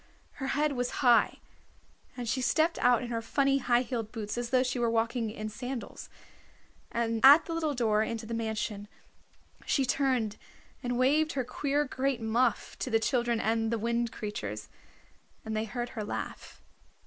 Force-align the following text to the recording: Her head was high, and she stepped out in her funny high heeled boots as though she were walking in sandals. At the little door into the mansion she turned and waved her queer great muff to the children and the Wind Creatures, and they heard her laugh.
Her 0.41 0.47
head 0.57 0.71
was 0.71 1.03
high, 1.05 1.37
and 2.17 2.27
she 2.27 2.41
stepped 2.41 2.79
out 2.79 3.03
in 3.03 3.09
her 3.09 3.21
funny 3.21 3.59
high 3.59 3.83
heeled 3.83 4.11
boots 4.11 4.35
as 4.35 4.49
though 4.49 4.63
she 4.63 4.79
were 4.79 4.89
walking 4.89 5.29
in 5.29 5.47
sandals. 5.49 6.09
At 6.91 7.45
the 7.45 7.53
little 7.53 7.75
door 7.75 8.01
into 8.01 8.25
the 8.25 8.33
mansion 8.33 8.87
she 9.67 9.85
turned 9.85 10.37
and 10.81 10.97
waved 10.97 11.33
her 11.33 11.43
queer 11.43 11.85
great 11.85 12.19
muff 12.19 12.75
to 12.79 12.89
the 12.89 12.99
children 12.99 13.39
and 13.39 13.71
the 13.71 13.77
Wind 13.77 14.11
Creatures, 14.11 14.69
and 15.45 15.55
they 15.55 15.65
heard 15.65 15.89
her 15.89 16.03
laugh. 16.03 16.63